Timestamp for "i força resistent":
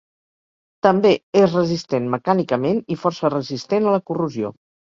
2.95-3.87